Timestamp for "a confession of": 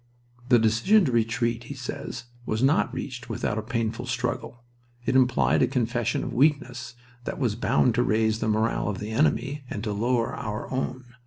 5.61-6.33